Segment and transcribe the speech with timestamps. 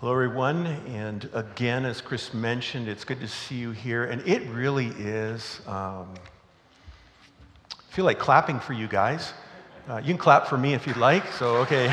[0.00, 0.64] Hello, everyone.
[0.86, 4.04] And again, as Chris mentioned, it's good to see you here.
[4.04, 5.60] And it really is.
[5.66, 6.14] Um,
[7.72, 9.32] I feel like clapping for you guys.
[9.88, 11.26] Uh, you can clap for me if you'd like.
[11.32, 11.86] So, okay.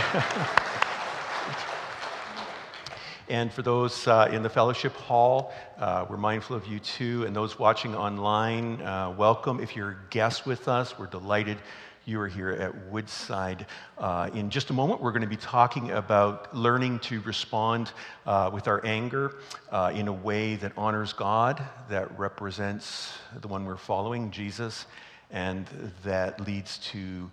[3.28, 7.26] and for those uh, in the fellowship hall, uh, we're mindful of you too.
[7.26, 9.60] And those watching online, uh, welcome.
[9.60, 11.58] If you're a guest with us, we're delighted
[12.06, 13.65] you are here at Woodside.
[13.97, 17.91] Uh, in just a moment, we're going to be talking about learning to respond
[18.27, 19.38] uh, with our anger
[19.72, 24.86] uh, in a way that honors God, that represents the one we're following, Jesus,
[25.31, 25.66] and
[26.04, 27.31] that leads to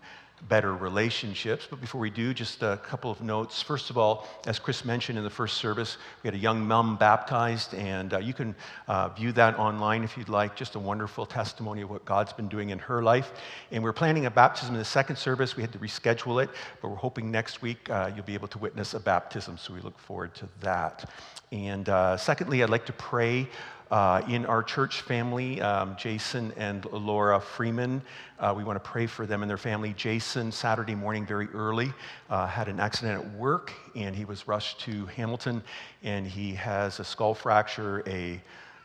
[0.49, 1.67] better relationships.
[1.69, 3.63] But before we do, just a couple of notes.
[3.63, 6.97] First of all, as Chris mentioned in the first service, we had a young mom
[6.97, 8.55] baptized, and uh, you can
[8.89, 10.57] uh, view that online if you'd like.
[10.57, 13.33] Just a wonderful testimony of what God's been doing in her life.
[13.71, 15.57] And we're planning a baptism in the second service.
[15.57, 18.59] We had to reschedule it, but we're hoping next week uh, you'll be able to
[18.59, 21.09] witness a baptism, so we look forward to that.
[21.53, 23.49] And uh, secondly, I'd like to pray
[23.93, 28.01] uh, in our church family, um, Jason and Laura Freeman.
[28.39, 29.93] Uh, we want to pray for them and their family.
[29.93, 31.93] Jason, Saturday morning, very early,
[32.31, 35.63] uh, had an accident at work and he was rushed to Hamilton
[36.03, 38.41] and he has a skull fracture, a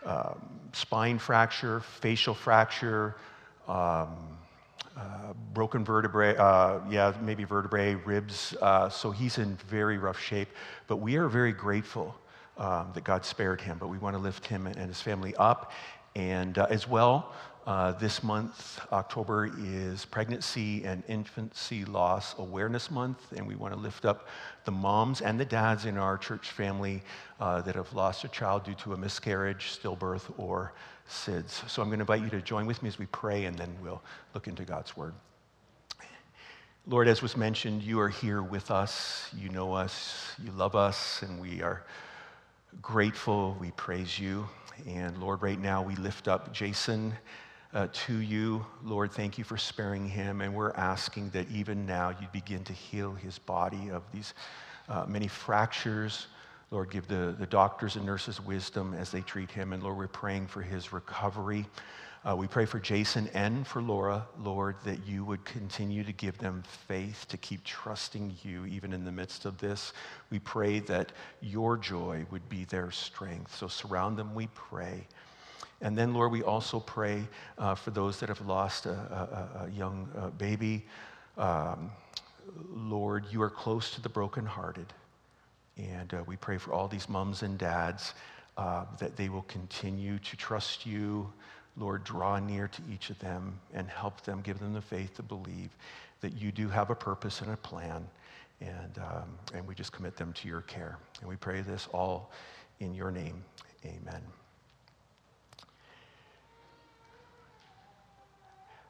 [0.05, 0.41] um,
[0.73, 3.15] spine fracture, facial fracture.
[3.67, 4.09] Um,
[4.97, 8.55] uh, broken vertebrae, uh, yeah, maybe vertebrae, ribs.
[8.59, 10.47] Uh, so he's in very rough shape.
[10.87, 12.15] But we are very grateful
[12.57, 15.71] um, that God spared him, but we want to lift him and his family up.
[16.15, 17.33] And uh, as well,
[17.67, 23.79] uh, this month, October, is Pregnancy and Infancy Loss Awareness Month, and we want to
[23.79, 24.29] lift up
[24.63, 27.03] the moms and the dads in our church family
[27.41, 30.71] uh, that have lost a child due to a miscarriage, stillbirth, or
[31.09, 31.69] SIDS.
[31.69, 33.75] So I'm going to invite you to join with me as we pray, and then
[33.83, 34.01] we'll
[34.33, 35.13] look into God's Word.
[36.89, 39.29] Lord, as was mentioned, you are here with us.
[39.37, 41.83] You know us, you love us, and we are
[42.81, 43.55] grateful.
[43.59, 44.47] We praise you.
[44.87, 47.13] And Lord, right now we lift up Jason
[47.73, 48.65] uh, to you.
[48.83, 50.41] Lord, thank you for sparing him.
[50.41, 54.33] And we're asking that even now you begin to heal his body of these
[54.89, 56.27] uh, many fractures.
[56.69, 59.73] Lord, give the, the doctors and nurses wisdom as they treat him.
[59.73, 61.65] And Lord, we're praying for his recovery.
[62.27, 66.37] Uh, we pray for Jason and for Laura, Lord, that you would continue to give
[66.39, 69.93] them faith to keep trusting you even in the midst of this.
[70.29, 73.55] We pray that your joy would be their strength.
[73.55, 75.07] So surround them, we pray.
[75.79, 77.25] And then, Lord, we also pray
[77.57, 80.85] uh, for those that have lost a, a, a young uh, baby.
[81.37, 81.91] Um,
[82.73, 84.91] Lord, you are close to the brokenhearted.
[85.77, 88.15] And uh, we pray for all these mums and dads
[88.57, 91.31] uh, that they will continue to trust you
[91.77, 95.23] Lord, draw near to each of them and help them, give them the faith to
[95.23, 95.69] believe
[96.21, 98.07] that you do have a purpose and a plan.
[98.59, 100.97] And, um, and we just commit them to your care.
[101.19, 102.31] And we pray this all
[102.79, 103.43] in your name.
[103.85, 104.21] Amen.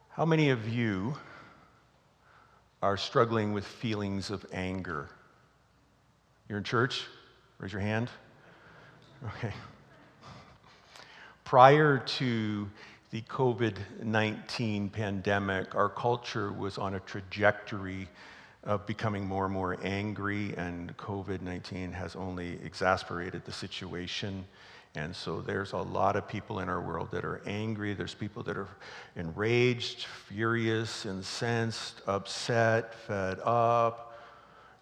[0.10, 1.16] How many of you
[2.82, 5.10] are struggling with feelings of anger?
[6.48, 7.04] You're in church?
[7.60, 8.10] Raise your hand.
[9.38, 9.54] Okay
[11.48, 12.70] prior to
[13.12, 18.10] the COVID 19 pandemic, our culture was on a trajectory
[18.66, 24.44] of becoming more and more angry, and COVID 19 has only exasperated the situation.
[24.96, 27.94] And so there's a lot of people in our world that are angry.
[27.94, 28.68] There's people that are
[29.16, 34.20] enraged, furious, incensed, upset, fed up,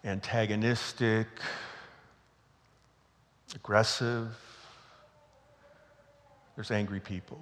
[0.04, 1.28] antagonistic,
[3.54, 4.45] aggressive
[6.56, 7.38] there's angry people.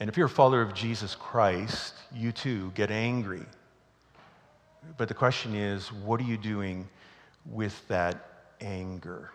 [0.00, 3.44] And if you're a follower of Jesus Christ, you too get angry.
[4.96, 6.88] But the question is, what are you doing
[7.46, 9.30] with that anger?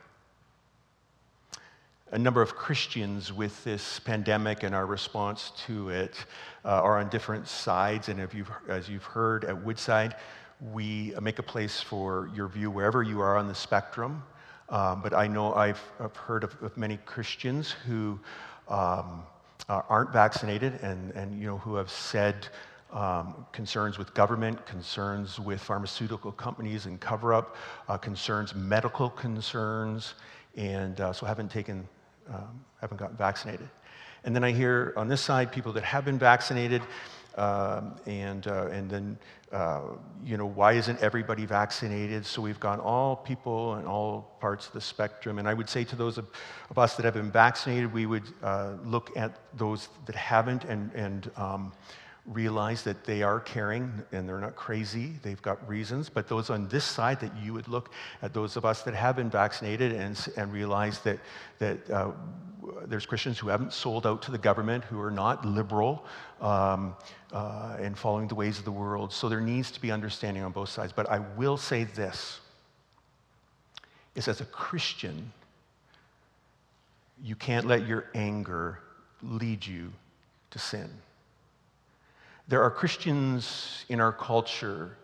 [2.11, 6.15] A number of Christians with this pandemic and our response to it
[6.65, 8.09] uh, are on different sides.
[8.09, 10.15] And you've, as you've heard at Woodside,
[10.73, 14.23] we make a place for your view wherever you are on the spectrum.
[14.71, 18.17] Um, but I know I've, I've heard of, of, many Christians who
[18.69, 19.23] um,
[19.67, 22.47] aren't vaccinated and, and you know, who have said
[22.93, 27.55] um, concerns with government, concerns with pharmaceutical companies and cover up,
[27.89, 30.13] uh, concerns, medical concerns,
[30.55, 31.87] and uh, so haven't taken,
[32.29, 33.69] um, haven't gotten vaccinated.
[34.23, 36.81] And then I hear on this side people that have been vaccinated
[37.37, 39.17] um, and, uh, and then,
[39.51, 39.81] uh,
[40.23, 42.25] you know, why isn't everybody vaccinated?
[42.25, 45.39] So we've got all people and all parts of the spectrum.
[45.39, 46.29] And I would say to those of,
[46.69, 50.91] of us that have been vaccinated, we would uh, look at those that haven't and,
[50.93, 51.73] and um,
[52.25, 55.13] realize that they are caring and they're not crazy.
[55.21, 56.07] They've got reasons.
[56.07, 59.15] But those on this side, that you would look at those of us that have
[59.15, 61.19] been vaccinated and, and realize that,
[61.59, 62.11] that uh,
[62.85, 66.05] there's Christians who haven't sold out to the government, who are not liberal
[66.41, 66.95] um,
[67.31, 69.13] uh, and following the ways of the world.
[69.13, 70.93] So there needs to be understanding on both sides.
[70.93, 72.39] But I will say this
[74.15, 75.31] is as a Christian,
[77.23, 78.79] you can't let your anger
[79.23, 79.91] lead you
[80.49, 80.89] to sin.
[82.47, 84.97] There are Christians in our culture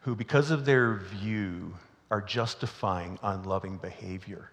[0.00, 1.74] who, because of their view,
[2.10, 4.50] are justifying unloving behavior.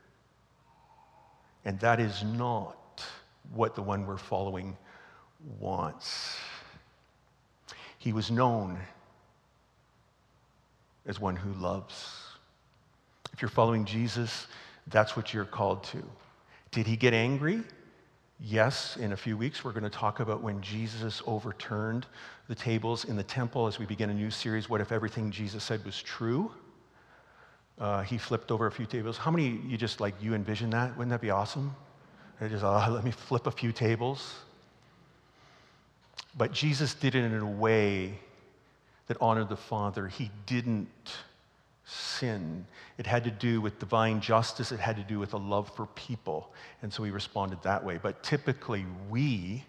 [1.64, 3.04] And that is not
[3.54, 4.78] what the one we're following
[5.60, 6.38] wants.
[8.06, 8.78] He was known
[11.08, 12.22] as one who loves.
[13.34, 14.46] If you're following Jesus,
[14.86, 16.04] that's what you're called to.
[16.70, 17.64] Did he get angry?
[18.40, 22.06] Yes, in a few weeks, we're going to talk about when Jesus overturned
[22.48, 25.64] the tables in the temple as we begin a new series, What If Everything Jesus
[25.64, 26.52] Said Was True?
[27.80, 29.18] Uh, he flipped over a few tables.
[29.18, 30.96] How many you just like, you envision that?
[30.96, 31.76] Wouldn't that be awesome?
[32.40, 34.36] Just, oh, let me flip a few tables.
[36.38, 38.20] But Jesus did it in a way
[39.08, 40.08] that honored the Father.
[40.08, 40.90] He didn't
[41.86, 42.66] sin.
[42.98, 45.86] It had to do with divine justice, it had to do with a love for
[45.88, 46.52] people.
[46.82, 48.00] And so he responded that way.
[48.02, 49.64] But typically, we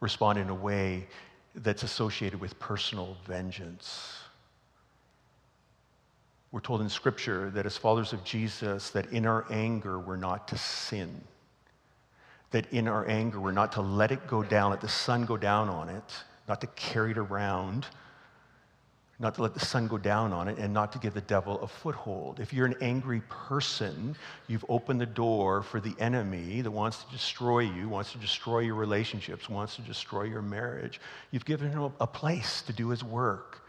[0.00, 1.06] respond in a way
[1.54, 4.18] that's associated with personal vengeance.
[6.50, 10.48] We're told in Scripture that as followers of Jesus, that in our anger, we're not
[10.48, 11.22] to sin.
[12.52, 15.36] That in our anger, we're not to let it go down, let the sun go
[15.36, 16.04] down on it,
[16.48, 17.86] not to carry it around,
[19.18, 21.60] not to let the sun go down on it, and not to give the devil
[21.60, 22.40] a foothold.
[22.40, 24.16] If you're an angry person,
[24.48, 28.60] you've opened the door for the enemy that wants to destroy you, wants to destroy
[28.60, 31.00] your relationships, wants to destroy your marriage.
[31.30, 33.64] You've given him a place to do his work.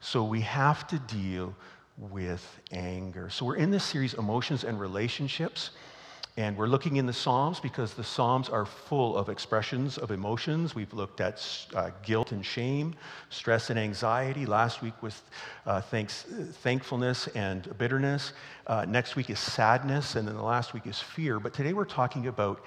[0.00, 1.54] So we have to deal
[1.98, 3.28] with anger.
[3.28, 5.70] So we're in this series, Emotions and Relationships.
[6.38, 10.74] And we're looking in the Psalms because the Psalms are full of expressions of emotions.
[10.74, 12.94] We've looked at uh, guilt and shame,
[13.28, 14.46] stress and anxiety.
[14.46, 15.20] Last week was
[15.66, 16.22] uh, thanks,
[16.62, 18.32] thankfulness and bitterness.
[18.66, 20.16] Uh, next week is sadness.
[20.16, 21.38] And then the last week is fear.
[21.38, 22.64] But today we're talking about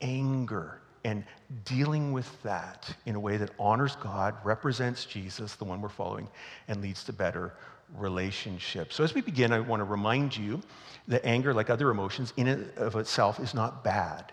[0.00, 1.22] anger and
[1.64, 6.26] dealing with that in a way that honors God, represents Jesus, the one we're following,
[6.66, 7.54] and leads to better
[7.96, 8.96] relationships.
[8.96, 10.60] So as we begin, I want to remind you
[11.08, 14.32] that anger, like other emotions, in and of itself is not bad.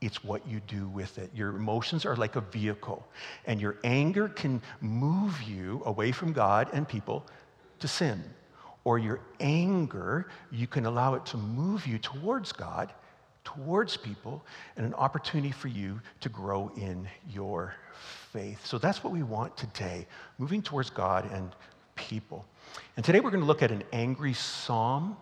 [0.00, 1.30] It's what you do with it.
[1.34, 3.06] Your emotions are like a vehicle,
[3.46, 7.26] and your anger can move you away from God and people
[7.80, 8.22] to sin.
[8.84, 12.92] Or your anger, you can allow it to move you towards God,
[13.44, 14.44] towards people,
[14.76, 17.74] and an opportunity for you to grow in your
[18.32, 18.64] faith.
[18.64, 20.06] So that's what we want today
[20.38, 21.50] moving towards God and
[21.96, 22.46] people.
[22.96, 25.16] And today we're going to look at an angry psalm.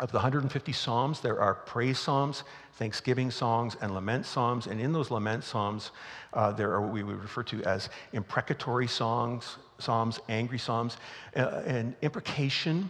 [0.00, 2.44] Of the 150 psalms, there are praise psalms,
[2.74, 4.68] thanksgiving songs, and lament psalms.
[4.68, 5.90] And in those lament psalms,
[6.34, 10.98] uh, there are what we would refer to as imprecatory songs, psalms, angry psalms.
[11.34, 12.88] Uh, and imprecation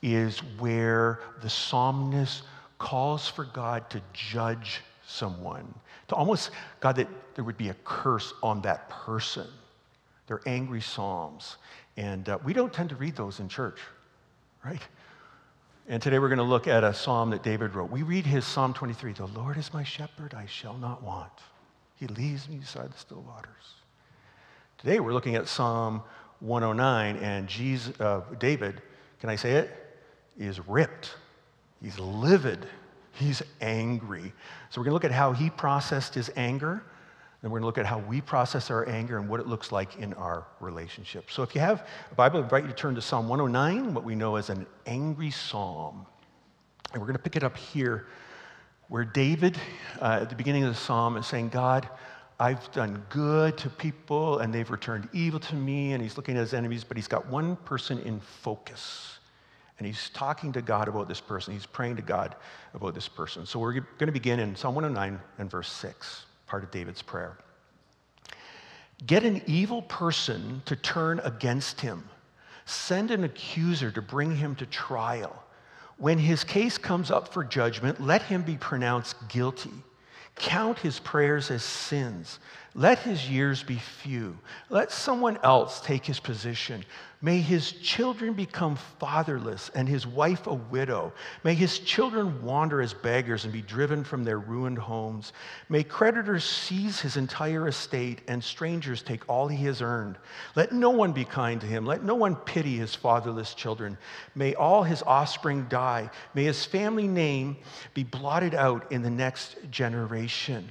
[0.00, 2.44] is where the psalmist
[2.78, 5.74] calls for God to judge someone,
[6.08, 9.46] to almost, God, that there would be a curse on that person.
[10.26, 11.56] They're angry psalms.
[11.96, 13.78] And uh, we don't tend to read those in church,
[14.64, 14.82] right?
[15.86, 17.90] And today we're going to look at a psalm that David wrote.
[17.90, 21.32] We read his Psalm 23 The Lord is my shepherd, I shall not want.
[21.96, 23.74] He leads me beside the still waters.
[24.78, 26.02] Today we're looking at Psalm
[26.40, 28.82] 109, and Jesus, uh, David,
[29.20, 29.70] can I say it?
[30.36, 31.14] Is ripped.
[31.80, 32.66] He's livid.
[33.12, 34.32] He's angry.
[34.70, 36.82] So we're going to look at how he processed his anger
[37.44, 39.70] then we're going to look at how we process our anger and what it looks
[39.70, 41.30] like in our relationship.
[41.30, 44.02] So if you have a Bible, I invite you to turn to Psalm 109, what
[44.02, 46.06] we know as an angry psalm.
[46.94, 48.06] And we're going to pick it up here
[48.88, 49.58] where David,
[50.00, 51.86] uh, at the beginning of the psalm, is saying, God,
[52.40, 55.92] I've done good to people and they've returned evil to me.
[55.92, 59.18] And he's looking at his enemies, but he's got one person in focus.
[59.76, 61.52] And he's talking to God about this person.
[61.52, 62.36] He's praying to God
[62.72, 63.44] about this person.
[63.44, 67.36] So we're going to begin in Psalm 109 and verse 6 part of David's prayer.
[69.06, 72.08] Get an evil person to turn against him.
[72.64, 75.42] Send an accuser to bring him to trial.
[75.96, 79.70] When his case comes up for judgment, let him be pronounced guilty.
[80.36, 82.40] Count his prayers as sins.
[82.76, 84.36] Let his years be few.
[84.68, 86.84] Let someone else take his position.
[87.22, 91.12] May his children become fatherless and his wife a widow.
[91.44, 95.32] May his children wander as beggars and be driven from their ruined homes.
[95.68, 100.18] May creditors seize his entire estate and strangers take all he has earned.
[100.56, 101.86] Let no one be kind to him.
[101.86, 103.96] Let no one pity his fatherless children.
[104.34, 106.10] May all his offspring die.
[106.34, 107.56] May his family name
[107.94, 110.68] be blotted out in the next generation.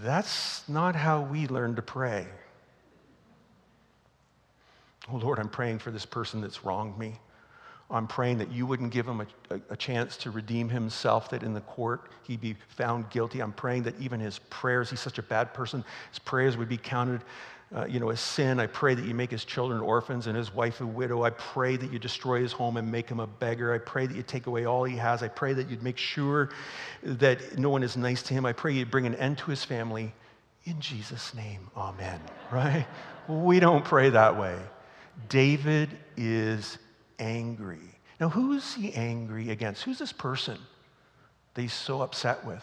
[0.00, 2.26] That's not how we learn to pray.
[5.12, 7.18] Oh Lord, I'm praying for this person that's wronged me.
[7.90, 11.42] I'm praying that you wouldn't give him a, a, a, chance to redeem himself, that
[11.42, 13.40] in the court he'd be found guilty.
[13.40, 16.78] I'm praying that even his prayers, he's such a bad person, his prayers would be
[16.78, 17.20] counted
[17.74, 18.60] uh, you know, as sin.
[18.60, 21.24] I pray that you make his children orphans and his wife a widow.
[21.24, 23.72] I pray that you destroy his home and make him a beggar.
[23.72, 25.22] I pray that you take away all he has.
[25.22, 26.50] I pray that you'd make sure
[27.02, 28.44] that no one is nice to him.
[28.44, 30.12] I pray you'd bring an end to his family.
[30.64, 32.20] In Jesus' name, amen.
[32.52, 32.86] Right?
[33.28, 34.58] We don't pray that way.
[35.30, 35.88] David
[36.18, 36.76] is
[37.18, 37.80] angry.
[38.20, 39.84] Now, who is he angry against?
[39.84, 40.58] Who's this person
[41.54, 42.62] that he's so upset with?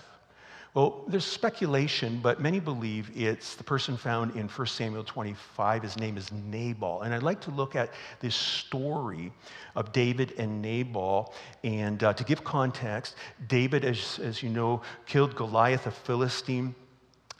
[0.75, 5.81] Well, there's speculation, but many believe it's the person found in 1 Samuel 25.
[5.81, 7.01] His name is Nabal.
[7.01, 9.31] And I'd like to look at this story
[9.75, 11.33] of David and Nabal.
[11.63, 13.15] And uh, to give context,
[13.47, 16.75] David, as, as you know, killed Goliath, a Philistine.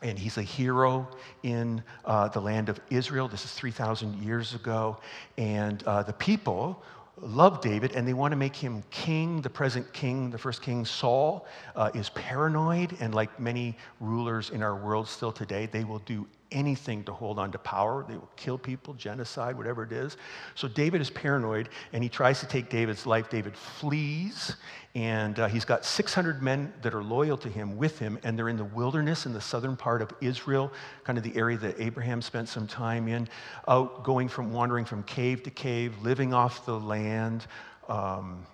[0.01, 1.07] And he's a hero
[1.43, 3.27] in uh, the land of Israel.
[3.27, 4.98] This is 3,000 years ago.
[5.38, 6.81] And uh, the people
[7.21, 9.41] love David and they want to make him king.
[9.41, 11.45] The present king, the first king, Saul,
[11.75, 12.97] uh, is paranoid.
[12.99, 17.39] And like many rulers in our world still today, they will do anything to hold
[17.39, 18.05] on to power.
[18.07, 20.17] They will kill people, genocide, whatever it is.
[20.55, 23.29] So David is paranoid and he tries to take David's life.
[23.29, 24.55] David flees
[24.95, 28.49] and uh, he's got 600 men that are loyal to him with him, and they're
[28.49, 32.23] in the wilderness in the southern part of Israel, kind of the area that Abraham
[32.23, 33.27] spent some time in,
[33.67, 37.45] out going from wandering from cave to cave, living off the land.
[37.87, 38.45] Um,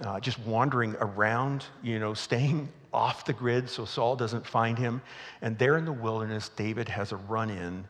[0.00, 5.02] uh, just wandering around, you know, staying off the grid so Saul doesn't find him.
[5.40, 7.86] And there in the wilderness, David has a run in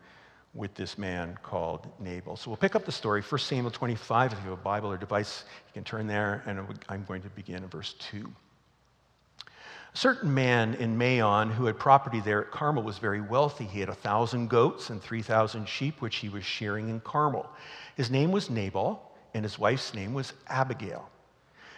[0.55, 2.37] with this man called Nabal.
[2.37, 4.33] So we'll pick up the story, 1 Samuel 25.
[4.33, 7.31] If you have a Bible or device, you can turn there, and I'm going to
[7.31, 8.31] begin in verse 2.
[9.95, 13.65] A certain man in Maon who had property there at Carmel was very wealthy.
[13.65, 17.47] He had a thousand goats and 3,000 sheep, which he was shearing in Carmel.
[17.97, 21.09] His name was Nabal, and his wife's name was Abigail.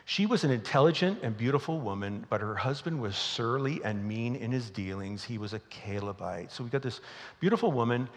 [0.07, 4.53] She was an intelligent and beautiful woman, but her husband was surly and mean in
[4.53, 5.25] his dealings.
[5.25, 6.53] He was a Calebite.
[6.53, 7.01] So we got this
[7.41, 8.09] beautiful woman,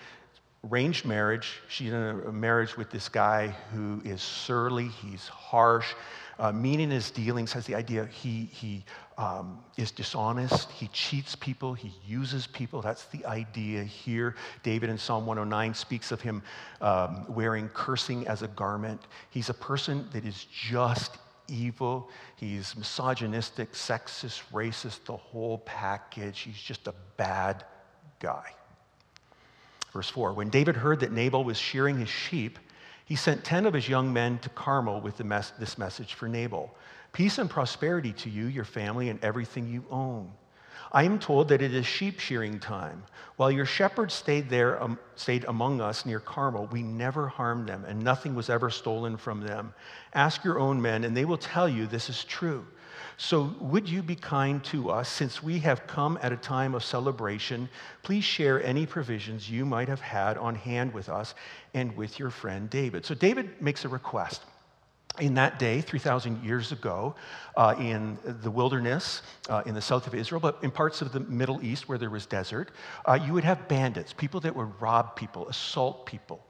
[0.69, 1.61] arranged marriage.
[1.69, 5.93] She's in a marriage with this guy who is surly, he's harsh,
[6.39, 8.83] uh, mean in his dealings, has the idea he, he
[9.17, 12.81] um, is dishonest, he cheats people, he uses people.
[12.81, 14.35] That's the idea here.
[14.61, 16.43] David in Psalm 109 speaks of him
[16.81, 19.01] um, wearing cursing as a garment.
[19.29, 21.17] He's a person that is just
[21.47, 22.09] evil.
[22.35, 26.39] He's misogynistic, sexist, racist, the whole package.
[26.39, 27.65] He's just a bad
[28.19, 28.51] guy.
[29.93, 32.59] Verse 4 When David heard that Nabal was shearing his sheep,
[33.05, 36.75] he sent 10 of his young men to Carmel with mes- this message for Nabal
[37.13, 40.31] Peace and prosperity to you, your family, and everything you own.
[40.91, 43.03] I am told that it is sheep shearing time.
[43.35, 47.85] While your shepherds stayed there, um, stayed among us near Carmel, we never harmed them,
[47.85, 49.73] and nothing was ever stolen from them.
[50.13, 52.65] Ask your own men, and they will tell you this is true.
[53.17, 56.83] So, would you be kind to us since we have come at a time of
[56.83, 57.67] celebration?
[58.03, 61.33] Please share any provisions you might have had on hand with us
[61.73, 63.05] and with your friend David.
[63.05, 64.43] So, David makes a request
[65.19, 67.15] in that day, 3,000 years ago,
[67.55, 71.19] uh, in the wilderness uh, in the south of Israel, but in parts of the
[71.21, 72.71] Middle East where there was desert,
[73.05, 76.46] uh, you would have bandits, people that would rob people, assault people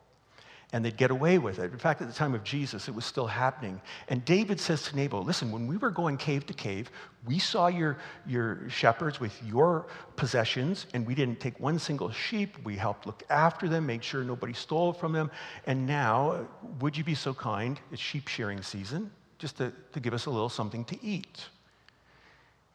[0.73, 1.71] and they'd get away with it.
[1.71, 3.81] In fact, at the time of Jesus, it was still happening.
[4.09, 6.91] And David says to Nabal, Listen, when we were going cave to cave,
[7.25, 12.57] we saw your, your shepherds with your possessions, and we didn't take one single sheep.
[12.65, 15.31] We helped look after them, made sure nobody stole from them.
[15.65, 16.45] And now,
[16.81, 17.79] would you be so kind?
[17.93, 19.09] It's sheep shearing season,
[19.39, 21.45] just to, to give us a little something to eat.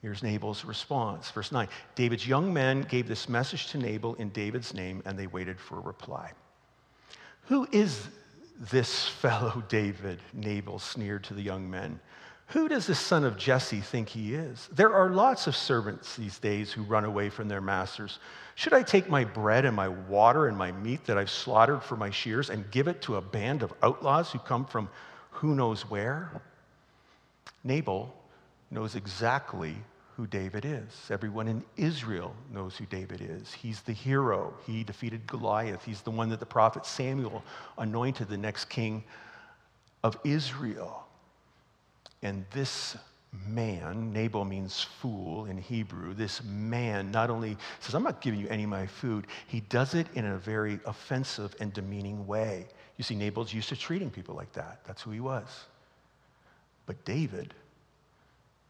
[0.01, 1.31] Here's Nabal's response.
[1.31, 5.27] Verse 9 David's young men gave this message to Nabal in David's name, and they
[5.27, 6.33] waited for a reply.
[7.47, 8.09] Who is
[8.71, 10.21] this fellow David?
[10.33, 12.01] Nabal sneered to the young men.
[12.49, 14.69] Who does the son of Jesse think he is?
[14.73, 18.19] There are lots of servants these days who run away from their masters.
[18.57, 21.97] Should I take my bread and my water and my meat that I've slaughtered for
[21.97, 24.91] my shears and give it to a band of outlaws who come from
[25.31, 26.31] who knows where?
[27.65, 28.15] Nabal
[28.71, 29.77] knows exactly
[30.23, 31.11] who David is.
[31.11, 33.53] Everyone in Israel knows who David is.
[33.53, 34.55] He's the hero.
[34.65, 35.85] He defeated Goliath.
[35.85, 37.43] He's the one that the prophet Samuel
[37.77, 39.03] anointed the next king
[40.05, 41.05] of Israel.
[42.23, 42.97] And this
[43.49, 48.47] man, Nabal means fool in Hebrew, this man not only says, I'm not giving you
[48.47, 52.69] any of my food, he does it in a very offensive and demeaning way.
[52.97, 54.83] You see, Nabal's used to treating people like that.
[54.87, 55.65] That's who he was.
[56.87, 57.55] But David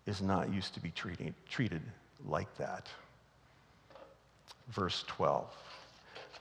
[0.06, 1.82] is not used to be treating, treated
[2.26, 2.88] like that.
[4.68, 5.46] Verse 12.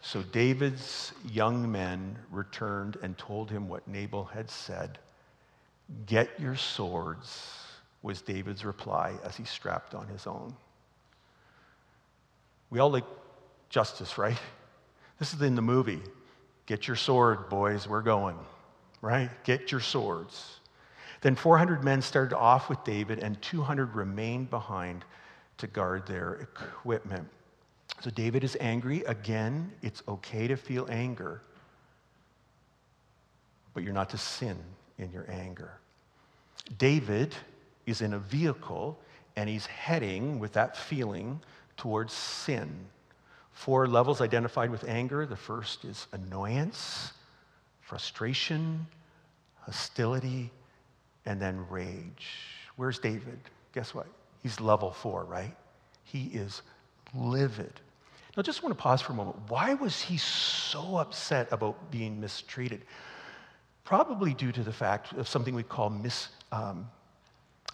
[0.02, 4.98] So David's young men returned and told him what Nabal had said.
[6.08, 7.56] Get your swords,
[8.02, 10.56] was David's reply as he strapped on his own.
[12.72, 13.06] We all like
[13.70, 14.38] justice, right?
[15.20, 16.02] This is in the movie.
[16.66, 18.38] Get your sword, boys, we're going,
[19.02, 19.30] right?
[19.44, 20.61] Get your swords.
[21.22, 25.06] Then 400 men started off with David, and 200 remained behind
[25.60, 27.28] to guard their equipment.
[28.02, 29.04] So David is angry.
[29.04, 31.42] Again, it's okay to feel anger,
[33.74, 34.58] but you're not to sin
[34.98, 35.74] in your anger.
[36.80, 37.36] David
[37.86, 39.00] is in a vehicle
[39.36, 41.40] and he's heading with that feeling
[41.78, 42.70] towards sin.
[43.54, 45.26] Four levels identified with anger.
[45.26, 47.14] The first is annoyance,
[47.82, 48.88] frustration,
[49.62, 50.50] hostility,
[51.26, 52.28] and then rage.
[52.76, 53.40] Where's David?
[53.74, 54.08] Guess what?
[54.42, 55.56] He's level four, right?
[56.04, 56.62] He is
[57.14, 57.74] livid.
[58.36, 59.38] Now, just want to pause for a moment.
[59.50, 62.82] Why was he so upset about being mistreated?
[63.84, 66.90] Probably due to the fact of something we call mis, um,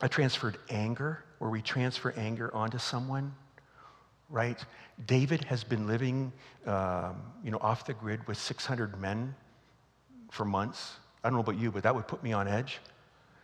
[0.01, 3.33] a transferred anger, where we transfer anger onto someone,
[4.29, 4.63] right?
[5.05, 6.31] David has been living,
[6.65, 9.35] um, you know, off the grid with 600 men
[10.31, 10.95] for months.
[11.23, 12.79] I don't know about you, but that would put me on edge.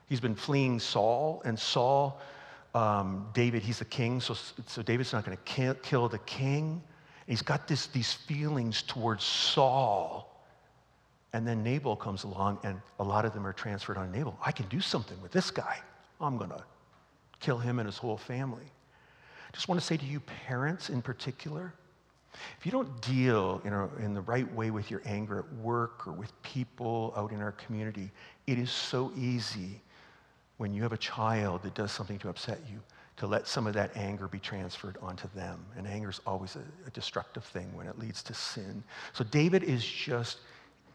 [0.08, 2.20] He's been fleeing Saul, and Saul,
[2.76, 4.36] um, David, he's the king, so,
[4.68, 6.82] so David's not going to kill, the king.
[7.28, 10.30] he's got this, these feelings towards Saul.
[11.34, 14.38] And then Nabal comes along, and a lot of them are transferred on Nabal.
[14.46, 15.80] I can do something with this guy.
[16.22, 16.64] I'm going to
[17.40, 18.72] kill him and his whole family.
[19.52, 21.74] Just want to say to you, parents in particular,
[22.60, 26.08] if you don't deal in, a, in the right way with your anger at work
[26.08, 28.10] or with people out in our community,
[28.48, 29.82] it is so easy
[30.58, 32.80] when you have a child that does something to upset you,
[33.18, 35.64] to let some of that anger be transferred onto them.
[35.78, 38.84] And anger is always a, a destructive thing when it leads to sin.
[39.14, 40.40] So David is just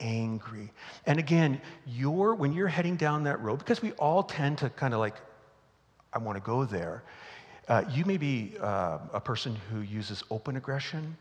[0.01, 0.71] angry.
[1.07, 4.95] And again, you're, when you're heading down that road, because we all tend to kind
[4.95, 5.17] of like,
[6.13, 7.03] I want to go there,
[7.69, 11.17] uh, you may be uh, a person who uses open aggression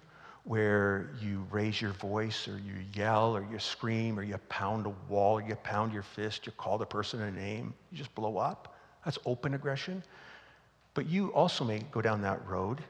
[0.48, 4.94] where you raise your voice or you yell or you scream or you pound a
[5.10, 8.38] wall, or you pound your fist, you call the person a name, you just blow
[8.38, 8.74] up.
[9.04, 10.02] That's open aggression.
[10.94, 12.82] But you also may go down that road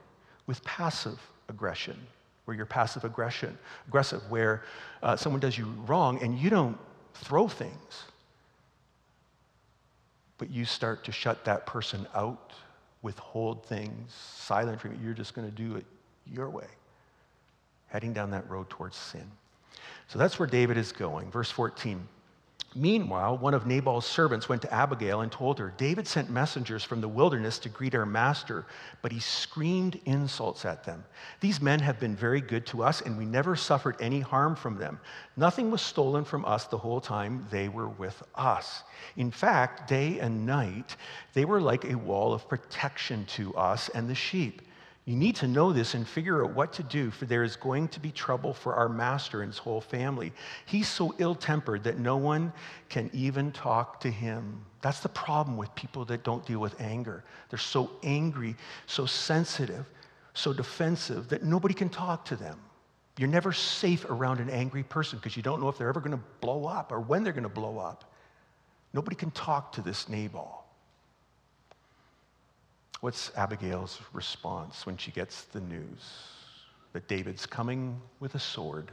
[0.46, 1.98] with passive aggression,
[2.44, 4.62] where you're passive aggression, aggressive, where
[5.02, 6.78] uh, someone does you wrong and you don't
[7.14, 8.04] throw things,
[10.38, 12.52] but you start to shut that person out,
[13.02, 15.04] withhold things, silent treatment.
[15.04, 15.84] You're just going to do it
[16.24, 16.68] your way
[17.88, 19.30] heading down that road towards sin.
[20.08, 21.30] So that's where David is going.
[21.30, 22.06] Verse 14.
[22.74, 27.00] Meanwhile, one of Nabal's servants went to Abigail and told her, David sent messengers from
[27.00, 28.66] the wilderness to greet our master,
[29.00, 31.02] but he screamed insults at them.
[31.40, 34.76] These men have been very good to us, and we never suffered any harm from
[34.76, 35.00] them.
[35.36, 38.82] Nothing was stolen from us the whole time they were with us.
[39.16, 40.94] In fact, day and night,
[41.32, 44.60] they were like a wall of protection to us and the sheep.
[45.08, 47.88] You need to know this and figure out what to do, for there is going
[47.88, 50.34] to be trouble for our master and his whole family.
[50.66, 52.52] He's so ill tempered that no one
[52.90, 54.60] can even talk to him.
[54.82, 57.24] That's the problem with people that don't deal with anger.
[57.48, 59.86] They're so angry, so sensitive,
[60.34, 62.60] so defensive that nobody can talk to them.
[63.16, 66.18] You're never safe around an angry person because you don't know if they're ever going
[66.18, 68.12] to blow up or when they're going to blow up.
[68.92, 70.57] Nobody can talk to this Nabal.
[73.00, 76.00] What's Abigail's response when she gets the news
[76.92, 78.90] that David's coming with a sword?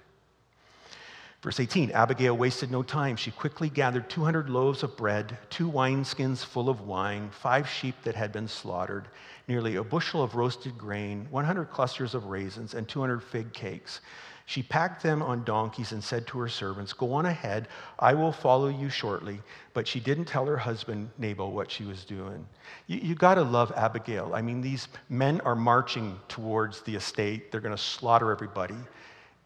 [1.41, 3.15] Verse 18 Abigail wasted no time.
[3.15, 8.15] She quickly gathered 200 loaves of bread, two wineskins full of wine, five sheep that
[8.15, 9.07] had been slaughtered,
[9.47, 14.01] nearly a bushel of roasted grain, 100 clusters of raisins, and 200 fig cakes.
[14.47, 18.31] She packed them on donkeys and said to her servants, Go on ahead, I will
[18.31, 19.41] follow you shortly.
[19.73, 22.45] But she didn't tell her husband, Nabal, what she was doing.
[22.85, 24.31] You, you got to love Abigail.
[24.35, 28.77] I mean, these men are marching towards the estate, they're going to slaughter everybody.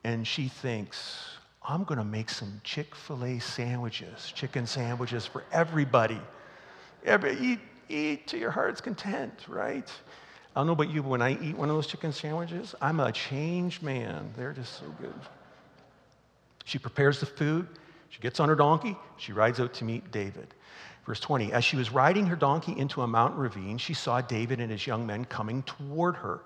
[0.03, 1.29] And she thinks,
[1.67, 5.45] I'm going to make some Chick fil A sandwiches, chicken sandwiches for
[7.05, 9.89] every, eat, eat to your heart's content, right?
[10.59, 12.99] I don't know about you, but when I eat one of those chicken sandwiches, I'm
[12.99, 14.33] a changed man.
[14.35, 15.13] They're just so good.
[16.65, 17.65] She prepares the food.
[18.09, 18.97] She gets on her donkey.
[19.15, 20.53] She rides out to meet David.
[21.05, 24.59] Verse 20 As she was riding her donkey into a mountain ravine, she saw David
[24.59, 26.41] and his young men coming toward her.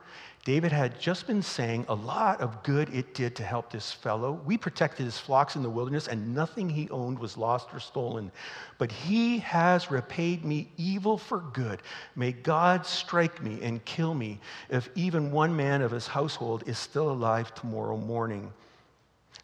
[0.45, 4.41] David had just been saying a lot of good it did to help this fellow.
[4.45, 8.29] We protected his flocks in the wilderness, and nothing he owned was lost or stolen.
[8.77, 11.81] But he has repaid me evil for good.
[12.17, 16.77] May God strike me and kill me if even one man of his household is
[16.77, 18.51] still alive tomorrow morning.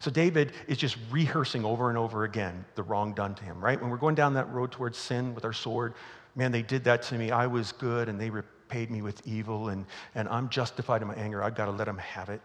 [0.00, 3.80] So David is just rehearsing over and over again the wrong done to him, right?
[3.80, 5.92] When we're going down that road towards sin with our sword,
[6.34, 7.30] man, they did that to me.
[7.30, 9.84] I was good, and they repaid me with evil, and,
[10.14, 11.44] and I'm justified in my anger.
[11.44, 12.40] I've got to let him have it.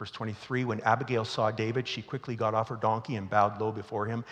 [0.00, 3.70] Verse 23 When Abigail saw David, she quickly got off her donkey and bowed low
[3.70, 4.24] before him.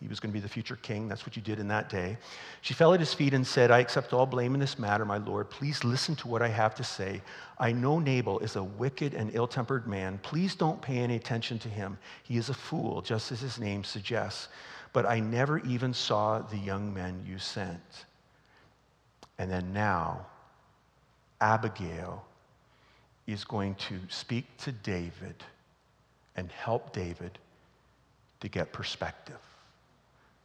[0.00, 1.08] He was going to be the future king.
[1.08, 2.16] That's what you did in that day.
[2.62, 5.18] She fell at his feet and said, I accept all blame in this matter, my
[5.18, 5.50] Lord.
[5.50, 7.20] Please listen to what I have to say.
[7.58, 10.18] I know Nabal is a wicked and ill tempered man.
[10.22, 11.98] Please don't pay any attention to him.
[12.22, 14.48] He is a fool, just as his name suggests.
[14.94, 18.06] But I never even saw the young men you sent.
[19.38, 20.26] And then now,
[21.42, 22.24] Abigail
[23.26, 25.36] is going to speak to David
[26.36, 27.38] and help David
[28.40, 29.38] to get perspective.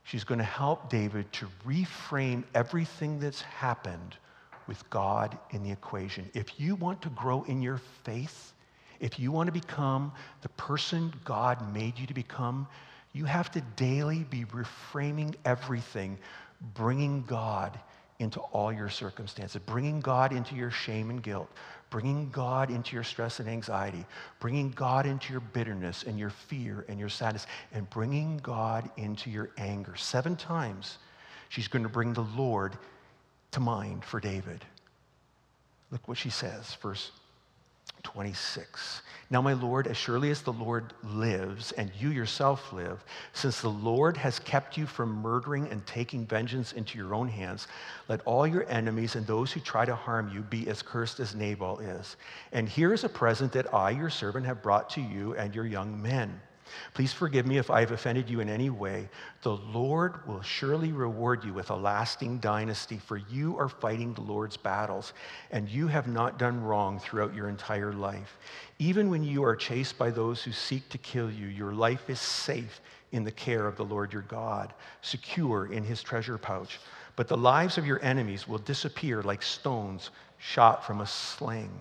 [0.06, 4.16] She's going to help David to reframe everything that's happened
[4.68, 6.30] with God in the equation.
[6.34, 8.54] If you want to grow in your faith,
[9.00, 12.68] if you want to become the person God made you to become,
[13.14, 16.18] you have to daily be reframing everything,
[16.76, 17.80] bringing God
[18.20, 21.50] into all your circumstances, bringing God into your shame and guilt,
[21.90, 24.06] bringing God into your stress and anxiety,
[24.40, 29.30] bringing God into your bitterness and your fear and your sadness, and bringing God into
[29.30, 29.96] your anger.
[29.96, 30.98] Seven times
[31.50, 32.78] she's going to bring the Lord
[33.52, 34.64] to mind for David.
[35.92, 37.12] Look what she says, verse
[38.06, 39.02] 26.
[39.32, 43.70] Now, my Lord, as surely as the Lord lives and you yourself live, since the
[43.70, 47.68] Lord has kept you from murdering and taking vengeance into your own hands,
[48.08, 51.34] let all your enemies and those who try to harm you be as cursed as
[51.34, 52.16] Nabal is.
[52.52, 55.66] And here is a present that I, your servant, have brought to you and your
[55.66, 56.40] young men.
[56.94, 59.10] Please forgive me if I have offended you in any way.
[59.42, 64.22] The Lord will surely reward you with a lasting dynasty, for you are fighting the
[64.22, 65.14] Lord's battles,
[65.52, 68.38] and you have not done wrong throughout your entire life.
[68.80, 72.20] Even when you are chased by those who seek to kill you, your life is
[72.20, 76.80] safe in the care of the Lord your God, secure in his treasure pouch.
[77.16, 81.72] But the lives of your enemies will disappear like stones shot from a sling.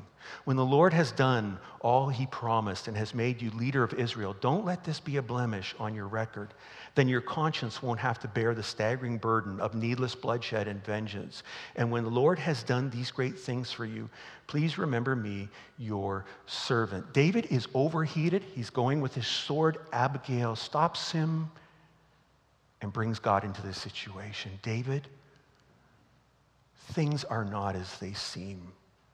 [0.45, 4.35] When the Lord has done all he promised and has made you leader of Israel,
[4.41, 6.55] don't let this be a blemish on your record.
[6.95, 11.43] Then your conscience won't have to bear the staggering burden of needless bloodshed and vengeance.
[11.77, 14.09] And when the Lord has done these great things for you,
[14.47, 17.13] please remember me, your servant.
[17.13, 18.45] David is overheated.
[18.55, 19.79] He's going with his sword.
[19.93, 21.51] Abigail stops him
[22.81, 24.53] and brings God into this situation.
[24.63, 25.09] David,
[26.93, 28.73] things are not as they seem.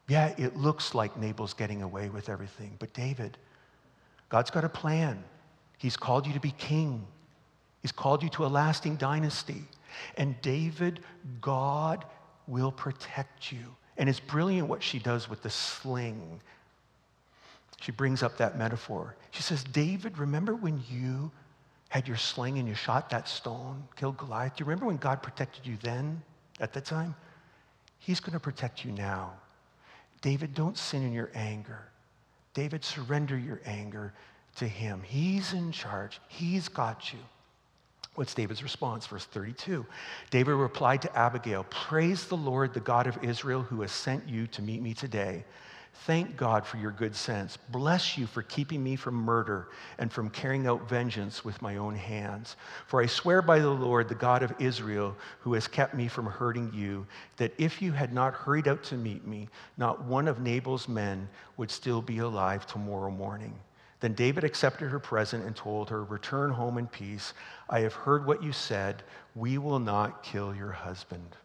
[0.08, 3.38] Yeah, it looks like Nabal's getting away with everything, but David,
[4.28, 5.22] God's got a plan.
[5.78, 7.06] He's called you to be king,
[7.82, 9.62] He's called you to a lasting dynasty.
[10.16, 11.00] And David,
[11.40, 12.04] God
[12.46, 13.64] will protect you.
[13.96, 16.40] And it's brilliant what she does with the sling.
[17.80, 19.16] She brings up that metaphor.
[19.30, 21.30] She says, David, remember when you
[21.88, 24.56] had your sling and you shot that stone, killed Goliath?
[24.56, 26.22] Do you remember when God protected you then,
[26.60, 27.14] at that time?
[28.00, 29.32] He's going to protect you now.
[30.20, 31.78] David, don't sin in your anger.
[32.52, 34.12] David, surrender your anger
[34.56, 35.02] to him.
[35.04, 37.20] He's in charge, he's got you.
[38.16, 39.06] What's David's response?
[39.06, 39.86] Verse 32.
[40.30, 44.46] David replied to Abigail Praise the Lord, the God of Israel, who has sent you
[44.48, 45.44] to meet me today.
[46.06, 47.56] Thank God for your good sense.
[47.56, 51.94] Bless you for keeping me from murder and from carrying out vengeance with my own
[51.94, 52.56] hands.
[52.86, 56.26] For I swear by the Lord, the God of Israel, who has kept me from
[56.26, 60.40] hurting you, that if you had not hurried out to meet me, not one of
[60.40, 63.54] Nabal's men would still be alive tomorrow morning.
[64.00, 67.34] Then David accepted her present and told her, Return home in peace.
[67.68, 69.02] I have heard what you said.
[69.34, 71.36] We will not kill your husband.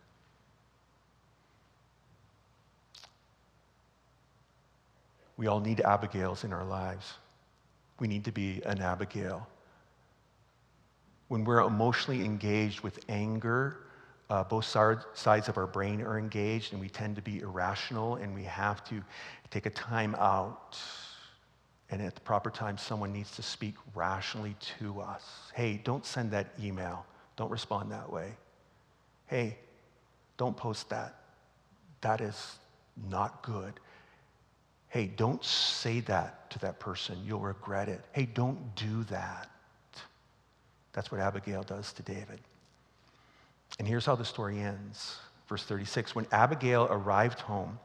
[5.38, 7.14] We all need Abigails in our lives.
[8.00, 9.48] We need to be an Abigail.
[11.28, 13.78] When we're emotionally engaged with anger,
[14.30, 18.34] uh, both sides of our brain are engaged, and we tend to be irrational, and
[18.34, 19.04] we have to
[19.50, 20.78] take a time out.
[21.90, 25.24] And at the proper time, someone needs to speak rationally to us.
[25.54, 27.06] Hey, don't send that email.
[27.36, 28.32] Don't respond that way.
[29.28, 29.58] Hey,
[30.38, 31.16] don't post that.
[32.02, 32.58] That is
[33.10, 33.80] not good.
[34.96, 37.18] Hey, don't say that to that person.
[37.26, 38.00] You'll regret it.
[38.14, 39.50] Hey, don't do that.
[40.94, 42.40] That's what Abigail does to David.
[43.78, 45.18] And here's how the story ends.
[45.50, 47.78] Verse 36 When Abigail arrived home,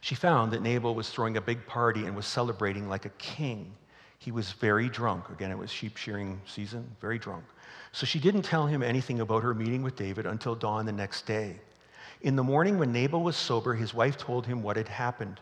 [0.00, 3.74] she found that Nabal was throwing a big party and was celebrating like a king.
[4.20, 5.28] He was very drunk.
[5.28, 7.42] Again, it was sheep shearing season, very drunk.
[7.90, 11.26] So she didn't tell him anything about her meeting with David until dawn the next
[11.26, 11.58] day.
[12.22, 15.40] In the morning, when Nabal was sober, his wife told him what had happened.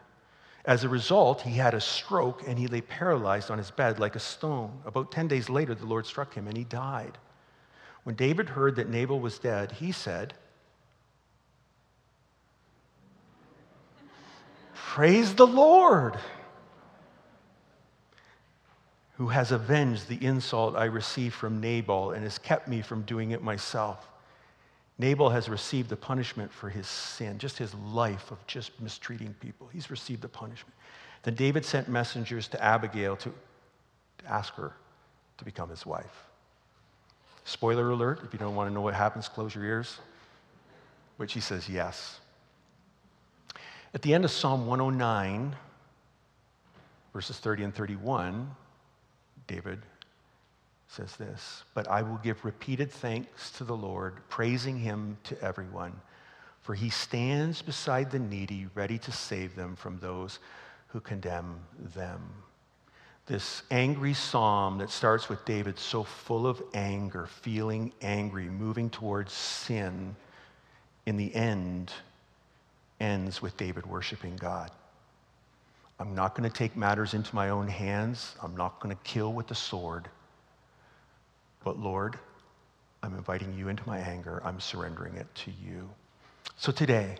[0.68, 4.16] As a result, he had a stroke and he lay paralyzed on his bed like
[4.16, 4.82] a stone.
[4.84, 7.16] About 10 days later, the Lord struck him and he died.
[8.04, 10.34] When David heard that Nabal was dead, he said,
[14.74, 16.18] Praise the Lord,
[19.16, 23.30] who has avenged the insult I received from Nabal and has kept me from doing
[23.30, 24.06] it myself.
[24.98, 29.68] Nabal has received the punishment for his sin, just his life of just mistreating people.
[29.72, 30.74] He's received the punishment.
[31.22, 33.32] Then David sent messengers to Abigail to,
[34.18, 34.72] to ask her
[35.36, 36.24] to become his wife.
[37.44, 39.98] Spoiler alert, if you don't want to know what happens, close your ears.
[41.16, 42.20] Which he says yes.
[43.94, 45.56] At the end of Psalm 109,
[47.12, 48.54] verses 30 and 31,
[49.46, 49.80] David
[50.88, 55.92] says this But I will give repeated thanks to the Lord, praising him to everyone,
[56.62, 60.38] for he stands beside the needy, ready to save them from those
[60.88, 61.60] who condemn
[61.94, 62.20] them.
[63.26, 69.32] This angry psalm that starts with David so full of anger, feeling angry, moving towards
[69.32, 70.16] sin,
[71.04, 71.92] in the end
[73.00, 74.70] ends with David worshiping God.
[76.00, 78.34] I'm not going to take matters into my own hands.
[78.42, 80.08] I'm not going to kill with the sword.
[81.68, 82.18] But Lord,
[83.02, 84.40] I'm inviting you into my anger.
[84.42, 85.90] I'm surrendering it to you.
[86.56, 87.16] So today,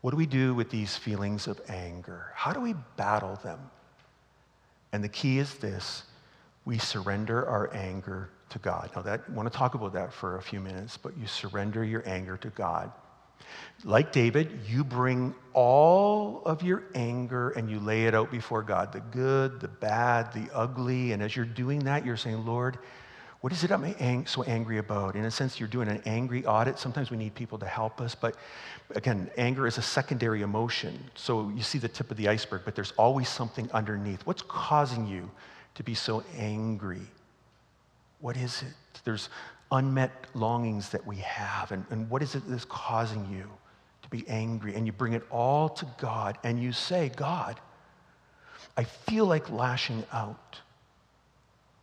[0.00, 2.32] what do we do with these feelings of anger?
[2.34, 3.60] How do we battle them?
[4.92, 6.02] And the key is this
[6.64, 8.90] we surrender our anger to God.
[8.96, 11.84] Now, that, I want to talk about that for a few minutes, but you surrender
[11.84, 12.90] your anger to God.
[13.84, 18.92] Like David, you bring all of your anger and you lay it out before God
[18.92, 21.12] the good, the bad, the ugly.
[21.12, 22.78] And as you're doing that, you're saying, Lord,
[23.40, 25.16] what is it I'm so angry about?
[25.16, 26.78] In a sense, you're doing an angry audit.
[26.78, 28.36] Sometimes we need people to help us, but
[28.94, 30.98] again, anger is a secondary emotion.
[31.14, 34.26] So you see the tip of the iceberg, but there's always something underneath.
[34.26, 35.30] What's causing you
[35.74, 37.00] to be so angry?
[38.20, 39.00] What is it?
[39.04, 39.30] There's
[39.72, 43.48] unmet longings that we have, and, and what is it that's causing you
[44.02, 44.74] to be angry?
[44.74, 47.58] And you bring it all to God, and you say, God,
[48.76, 50.58] I feel like lashing out.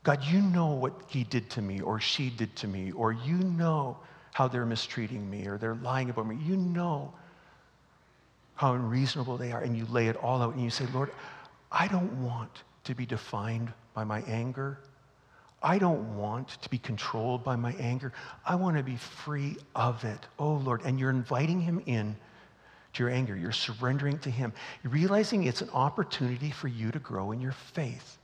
[0.07, 3.33] God, you know what he did to me or she did to me, or you
[3.33, 3.97] know
[4.31, 6.37] how they're mistreating me or they're lying about me.
[6.41, 7.11] You know
[8.55, 11.11] how unreasonable they are, and you lay it all out and you say, Lord,
[11.73, 14.79] I don't want to be defined by my anger.
[15.61, 18.13] I don't want to be controlled by my anger.
[18.45, 20.25] I want to be free of it.
[20.39, 20.83] Oh, Lord.
[20.85, 22.15] And you're inviting him in
[22.93, 23.35] to your anger.
[23.35, 24.53] You're surrendering to him.
[24.85, 28.19] You're realizing it's an opportunity for you to grow in your faith.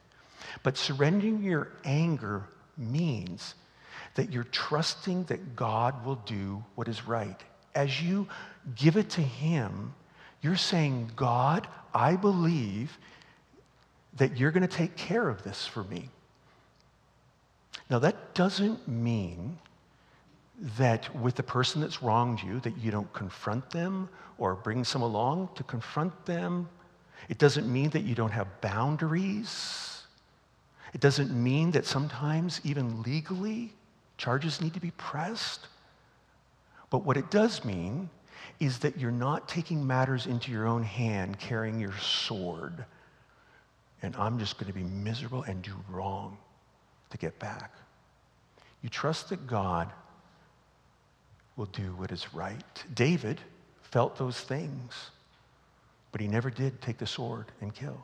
[0.61, 2.43] But surrendering your anger
[2.77, 3.55] means
[4.15, 7.39] that you're trusting that God will do what is right.
[7.73, 8.27] As you
[8.75, 9.93] give it to Him,
[10.41, 12.97] you're saying, God, I believe
[14.17, 16.09] that you're going to take care of this for me.
[17.89, 19.57] Now, that doesn't mean
[20.77, 25.01] that with the person that's wronged you, that you don't confront them or bring some
[25.01, 26.69] along to confront them.
[27.29, 29.92] It doesn't mean that you don't have boundaries.
[30.93, 33.73] It doesn't mean that sometimes, even legally,
[34.17, 35.67] charges need to be pressed.
[36.89, 38.09] But what it does mean
[38.59, 42.85] is that you're not taking matters into your own hand, carrying your sword,
[44.03, 46.37] and I'm just going to be miserable and do wrong
[47.09, 47.73] to get back.
[48.81, 49.91] You trust that God
[51.55, 52.83] will do what is right.
[52.93, 53.39] David
[53.81, 55.11] felt those things,
[56.11, 58.03] but he never did take the sword and kill.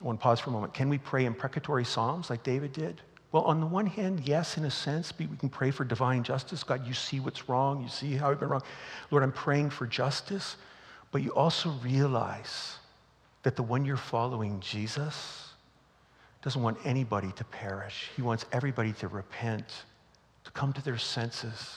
[0.00, 0.74] I want to pause for a moment.
[0.74, 3.00] Can we pray imprecatory psalms like David did?
[3.32, 6.62] Well, on the one hand, yes, in a sense, we can pray for divine justice.
[6.62, 7.82] God, you see what's wrong.
[7.82, 8.62] You see how I've been wrong.
[9.10, 10.56] Lord, I'm praying for justice.
[11.10, 12.76] But you also realize
[13.42, 15.50] that the one you're following, Jesus,
[16.42, 18.10] doesn't want anybody to perish.
[18.16, 19.84] He wants everybody to repent,
[20.44, 21.76] to come to their senses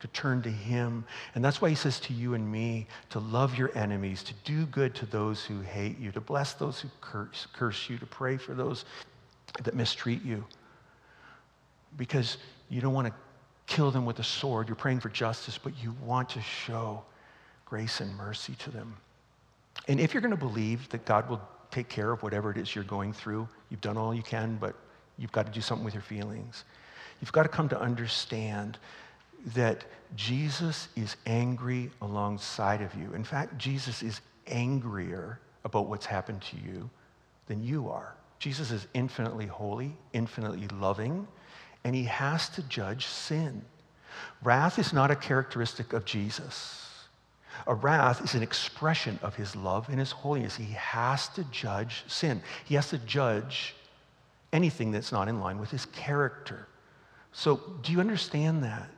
[0.00, 1.04] to turn to Him.
[1.34, 4.66] And that's why He says to you and me to love your enemies, to do
[4.66, 8.36] good to those who hate you, to bless those who curse, curse you, to pray
[8.36, 8.84] for those
[9.62, 10.44] that mistreat you.
[11.96, 13.14] Because you don't want to
[13.66, 14.68] kill them with a sword.
[14.68, 17.02] You're praying for justice, but you want to show
[17.64, 18.96] grace and mercy to them.
[19.88, 22.74] And if you're going to believe that God will take care of whatever it is
[22.74, 24.74] you're going through, you've done all you can, but
[25.18, 26.64] you've got to do something with your feelings.
[27.20, 28.78] You've got to come to understand
[29.54, 29.84] that
[30.16, 33.12] Jesus is angry alongside of you.
[33.14, 36.90] In fact, Jesus is angrier about what's happened to you
[37.46, 38.14] than you are.
[38.38, 41.28] Jesus is infinitely holy, infinitely loving,
[41.84, 43.62] and he has to judge sin.
[44.42, 46.86] Wrath is not a characteristic of Jesus.
[47.66, 50.56] A wrath is an expression of his love and his holiness.
[50.56, 52.42] He has to judge sin.
[52.64, 53.74] He has to judge
[54.52, 56.66] anything that's not in line with his character.
[57.32, 58.88] So, do you understand that?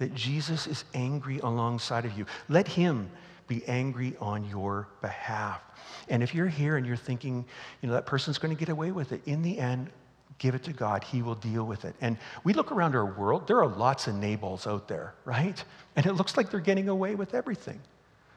[0.00, 2.26] That Jesus is angry alongside of you.
[2.48, 3.10] Let him
[3.46, 5.60] be angry on your behalf.
[6.08, 7.44] And if you're here and you're thinking,
[7.82, 9.90] you know, that person's going to get away with it, in the end,
[10.38, 11.04] give it to God.
[11.04, 11.94] He will deal with it.
[12.00, 15.62] And we look around our world, there are lots of Nabals out there, right?
[15.96, 17.78] And it looks like they're getting away with everything.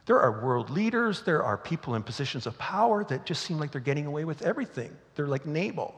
[0.05, 3.71] There are world leaders, there are people in positions of power that just seem like
[3.71, 4.91] they're getting away with everything.
[5.15, 5.95] They're like Nabal.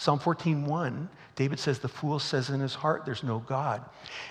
[0.00, 3.84] Psalm 14:1, David says, The fool says in his heart, there's no God.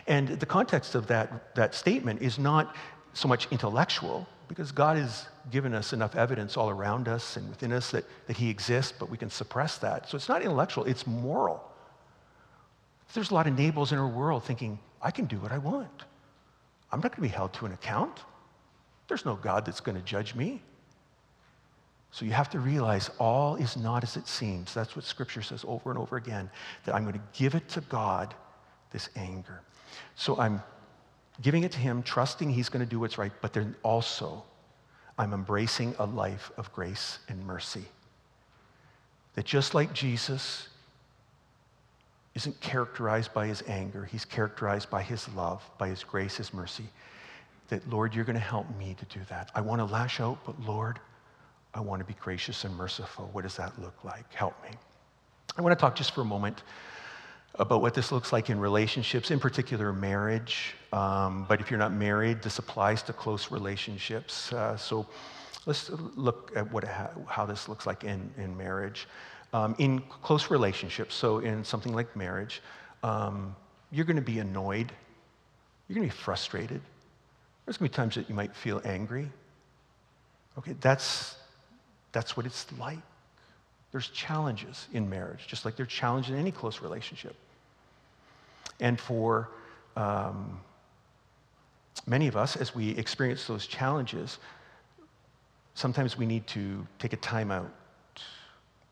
[0.08, 2.76] And the context of that, that statement is not
[3.14, 7.72] so much intellectual, because God has given us enough evidence all around us and within
[7.72, 10.10] us that, that He exists, but we can suppress that.
[10.10, 11.64] So it's not intellectual, it's moral.
[13.14, 16.04] There's a lot of Nabals in our world thinking, I can do what I want.
[16.92, 18.22] I'm not going to be held to an account.
[19.08, 20.64] There's no God that's going to judge me.
[22.12, 24.74] So you have to realize all is not as it seems.
[24.74, 26.50] That's what Scripture says over and over again,
[26.86, 28.34] that I'm going to give it to God,
[28.92, 29.62] this anger.
[30.16, 30.62] So I'm
[31.42, 34.44] giving it to Him, trusting He's going to do what's right, but then also
[35.20, 37.86] I'm embracing a life of grace and mercy.
[39.36, 40.70] That just like Jesus
[42.36, 46.86] isn't characterized by his anger, he's characterized by his love, by his grace, his mercy.
[47.68, 49.52] That, Lord, you're going to help me to do that.
[49.54, 51.00] I want to lash out, but Lord,
[51.74, 53.30] I want to be gracious and merciful.
[53.34, 54.32] What does that look like?
[54.34, 54.70] Help me.
[55.58, 56.64] I want to talk just for a moment
[57.56, 60.76] about what this looks like in relationships, in particular marriage.
[60.94, 64.54] Um, but if you're not married, this applies to close relationships.
[64.54, 65.06] Uh, so
[65.66, 66.86] let's look at what,
[67.28, 69.08] how this looks like in, in marriage.
[69.52, 72.62] Um, in close relationships, so in something like marriage,
[73.04, 73.56] um,
[73.92, 74.92] you're going to be annoyed.
[75.88, 76.82] You're going to be frustrated.
[77.66, 79.30] There's going to be times that you might feel angry.
[80.58, 81.36] Okay, that's,
[82.12, 83.00] that's what it's like.
[83.92, 87.36] There's challenges in marriage, just like there's challenges in any close relationship.
[88.80, 89.50] And for
[89.96, 90.60] um,
[92.06, 94.38] many of us, as we experience those challenges,
[95.74, 97.72] sometimes we need to take a time out.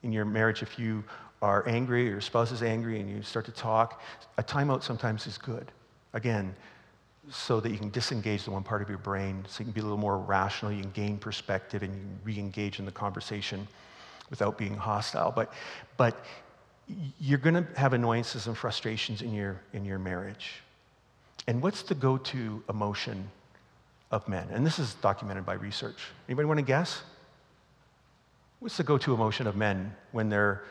[0.03, 1.03] In your marriage, if you
[1.41, 4.01] are angry or your spouse is angry and you start to talk,
[4.37, 5.71] a timeout sometimes is good.
[6.13, 6.55] Again,
[7.29, 9.81] so that you can disengage the one part of your brain, so you can be
[9.81, 13.67] a little more rational, you can gain perspective, and you re-engage in the conversation
[14.29, 15.31] without being hostile.
[15.31, 15.53] But,
[15.97, 16.23] but
[17.19, 20.61] you're going to have annoyances and frustrations in your, in your marriage.
[21.47, 23.29] And what's the go to emotion
[24.11, 24.47] of men?
[24.51, 25.97] And this is documented by research.
[26.27, 27.01] Anybody want to guess?
[28.59, 30.63] What's the go to emotion of men when they're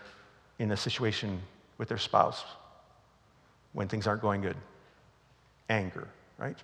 [0.59, 1.41] in a situation
[1.79, 2.45] with their spouse,
[3.75, 4.57] when things aren't going good?
[5.69, 6.57] Anger, right?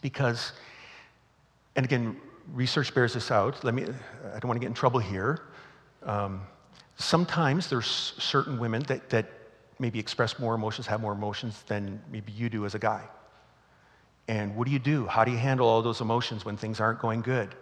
[0.00, 0.52] Because,
[1.76, 2.16] and again,
[2.52, 3.62] research bears this out.
[3.64, 5.40] Let me, I don't want to get in trouble here.
[6.02, 6.42] Um,
[6.96, 7.86] sometimes there's
[8.18, 9.26] certain women that, that
[9.78, 13.04] maybe express more emotions, have more emotions than maybe you do as a guy.
[14.28, 15.06] And what do you do?
[15.06, 17.54] How do you handle all those emotions when things aren't going good?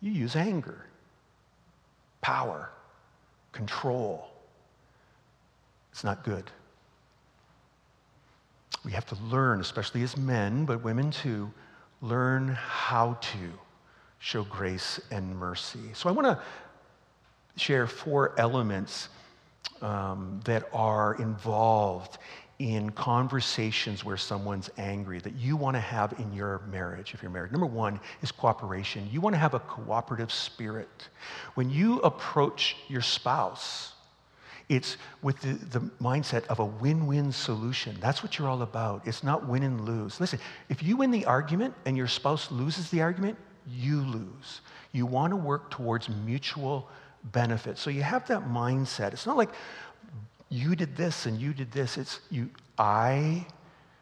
[0.00, 0.86] You use anger,
[2.22, 2.70] power,
[3.52, 4.30] control.
[5.92, 6.50] It's not good.
[8.84, 11.52] We have to learn, especially as men, but women too,
[12.00, 13.52] learn how to
[14.18, 15.92] show grace and mercy.
[15.94, 16.40] So I want to
[17.56, 19.08] share four elements
[19.82, 22.18] um, that are involved
[22.58, 27.30] in conversations where someone's angry that you want to have in your marriage if you're
[27.30, 27.52] married.
[27.52, 29.08] Number one is cooperation.
[29.10, 31.08] You want to have a cooperative spirit.
[31.54, 33.94] When you approach your spouse,
[34.70, 37.96] it's with the, the mindset of a win win solution.
[38.00, 39.04] That's what you're all about.
[39.04, 40.20] It's not win and lose.
[40.20, 43.36] Listen, if you win the argument and your spouse loses the argument,
[43.68, 44.60] you lose.
[44.92, 46.88] You want to work towards mutual
[47.32, 47.78] benefit.
[47.78, 49.12] So you have that mindset.
[49.12, 49.50] It's not like
[50.50, 51.98] you did this and you did this.
[51.98, 52.48] It's you,
[52.78, 53.46] I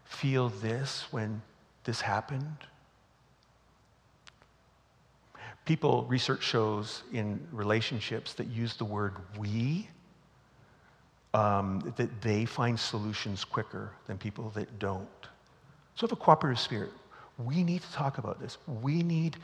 [0.05, 1.41] feel this when
[1.85, 2.59] this happened.
[5.65, 9.89] People, research shows in relationships that use the word we,
[11.35, 15.07] um, that they find solutions quicker than people that don't.
[15.95, 16.91] So have a cooperative spirit.
[17.39, 18.59] We need to talk about this.
[18.83, 19.37] We need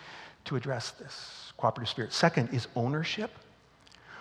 [0.47, 2.13] to address this cooperative spirit.
[2.13, 3.31] Second is ownership,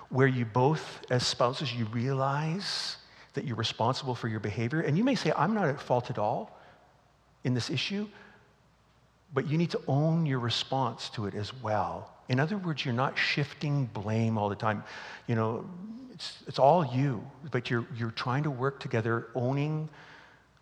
[0.09, 2.97] where you both, as spouses, you realize
[3.33, 4.81] that you're responsible for your behavior.
[4.81, 6.59] And you may say, I'm not at fault at all
[7.43, 8.07] in this issue,
[9.33, 12.11] but you need to own your response to it as well.
[12.29, 14.83] In other words, you're not shifting blame all the time.
[15.27, 15.65] You know,
[16.13, 19.89] it's, it's all you, but you're, you're trying to work together, owning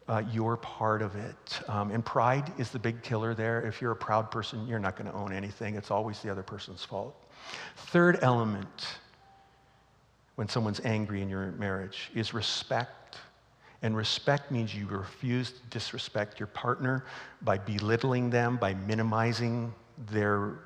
[0.07, 1.61] uh, your part of it.
[1.67, 3.61] Um, and pride is the big killer there.
[3.61, 6.43] If you're a proud person, you're not going to own anything, it's always the other
[6.43, 7.15] person's fault.
[7.75, 8.99] Third element
[10.35, 13.17] when someone's angry in your marriage is respect.
[13.83, 17.03] And respect means you refuse to disrespect your partner
[17.41, 19.73] by belittling them, by minimizing
[20.11, 20.59] their,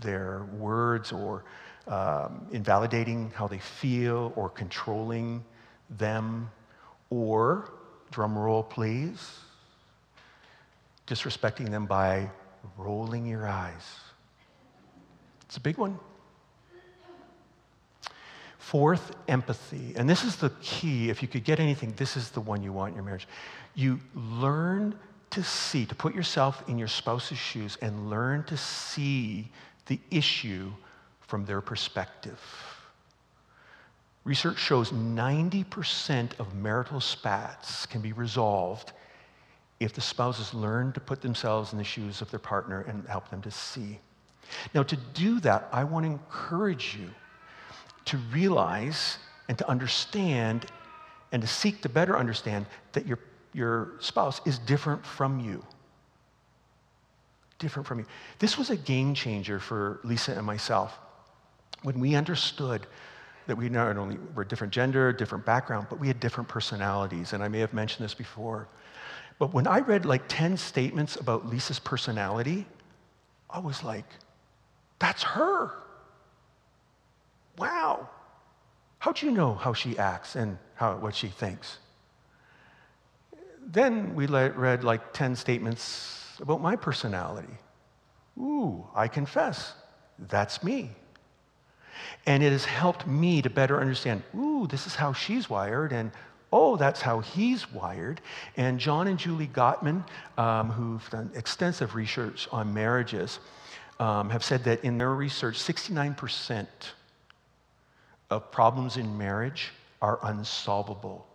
[0.00, 1.44] their words, or
[1.86, 5.44] um, invalidating how they feel, or controlling
[5.90, 6.50] them,
[7.10, 7.70] or,
[8.10, 9.38] drum roll please,
[11.06, 12.28] disrespecting them by
[12.76, 14.00] rolling your eyes.
[15.42, 15.98] It's a big one.
[18.58, 19.92] Fourth, empathy.
[19.94, 21.08] And this is the key.
[21.08, 23.28] If you could get anything, this is the one you want in your marriage.
[23.76, 24.98] You learn
[25.30, 29.48] to see, to put yourself in your spouse's shoes and learn to see
[29.86, 30.72] the issue
[31.26, 32.40] from their perspective.
[34.24, 38.92] Research shows 90% of marital spats can be resolved
[39.78, 43.28] if the spouses learn to put themselves in the shoes of their partner and help
[43.28, 44.00] them to see.
[44.74, 47.10] Now, to do that, I want to encourage you
[48.06, 49.18] to realize
[49.48, 50.66] and to understand
[51.32, 53.18] and to seek to better understand that your,
[53.52, 55.62] your spouse is different from you.
[57.58, 58.06] Different from you.
[58.38, 60.98] This was a game changer for Lisa and myself.
[61.82, 62.86] When we understood
[63.46, 67.32] that we not only were different gender, different background, but we had different personalities.
[67.32, 68.68] And I may have mentioned this before.
[69.38, 72.66] But when I read like 10 statements about Lisa's personality,
[73.48, 74.06] I was like,
[74.98, 75.72] that's her.
[77.58, 78.08] Wow.
[78.98, 81.78] How'd you know how she acts and how, what she thinks?
[83.64, 87.54] Then we read like 10 statements about my personality.
[88.38, 89.74] Ooh, I confess,
[90.18, 90.90] that's me.
[92.26, 96.10] And it has helped me to better understand, ooh, this is how she's wired, and
[96.52, 98.20] oh, that's how he's wired.
[98.56, 100.04] And John and Julie Gottman,
[100.38, 103.40] um, who've done extensive research on marriages,
[103.98, 106.66] um, have said that in their research, 69%
[108.30, 109.72] of problems in marriage
[110.02, 111.26] are unsolvable.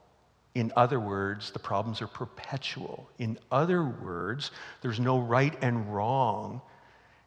[0.54, 3.10] In other words, the problems are perpetual.
[3.20, 4.52] In other words,
[4.82, 6.62] there's no right and wrong.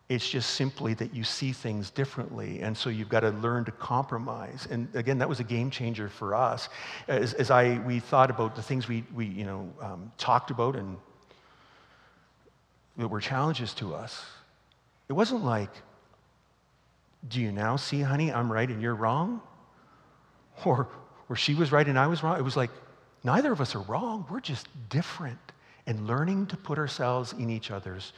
[0.08, 2.60] It's just simply that you see things differently.
[2.60, 4.68] And so you've got to learn to compromise.
[4.70, 6.68] And again, that was a game changer for us.
[7.08, 10.76] As, as I, we thought about the things we, we you know, um, talked about
[10.76, 10.98] and
[12.98, 14.24] that were challenges to us,
[15.08, 15.70] it wasn't like,
[17.28, 19.40] do you now see, honey, I'm right and you're wrong?
[20.64, 20.88] or
[21.26, 22.38] where she was right and I was wrong.
[22.38, 22.70] It was like,
[23.22, 24.26] neither of us are wrong.
[24.30, 25.38] We're just different.
[25.86, 28.12] And learning to put ourselves in each other's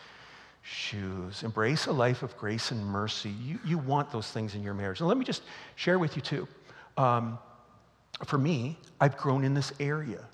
[0.66, 1.42] shoes.
[1.42, 3.30] Embrace a life of grace and mercy.
[3.30, 5.00] You, you want those things in your marriage.
[5.00, 5.42] And let me just
[5.76, 6.48] share with you, too.
[6.96, 7.38] Um,
[8.24, 10.24] for me, I've grown in this area.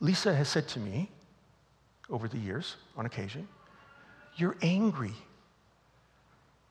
[0.00, 1.10] Lisa has said to me
[2.10, 3.48] over the years, on occasion,
[4.36, 5.14] You're angry.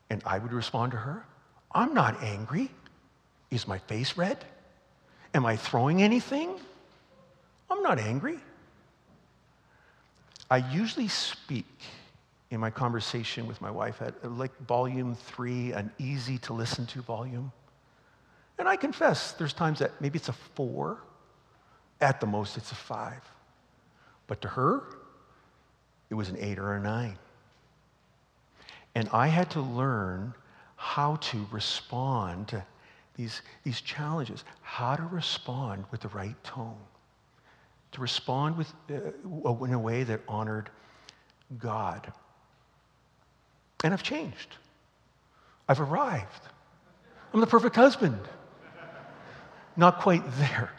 [0.09, 1.25] And I would respond to her,
[1.71, 2.69] I'm not angry.
[3.49, 4.45] Is my face red?
[5.33, 6.59] Am I throwing anything?
[7.69, 8.39] I'm not angry.
[10.49, 11.65] I usually speak
[12.53, 17.01] in my conversation with my wife at like volume three, an easy to listen to
[17.01, 17.51] volume.
[18.59, 21.01] And I confess, there's times that maybe it's a four,
[21.99, 23.23] at the most, it's a five.
[24.27, 24.83] But to her,
[26.11, 27.17] it was an eight or a nine.
[28.93, 30.35] And I had to learn
[30.75, 32.63] how to respond to
[33.15, 36.77] these, these challenges, how to respond with the right tone,
[37.93, 40.69] to respond with, uh, in a way that honored
[41.57, 42.13] God.
[43.83, 44.55] And I've changed.
[45.67, 46.47] I've arrived.
[47.33, 48.19] I'm the perfect husband.
[49.75, 50.71] Not quite there.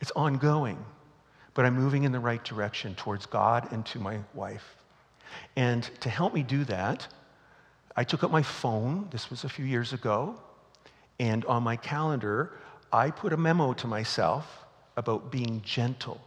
[0.00, 0.84] It's ongoing,
[1.54, 4.76] but I'm moving in the right direction towards God and to my wife.
[5.56, 7.06] And to help me do that,
[7.94, 9.08] I took up my phone.
[9.10, 10.40] This was a few years ago.
[11.20, 12.58] And on my calendar,
[12.92, 14.64] I put a memo to myself
[14.96, 16.20] about being gentle,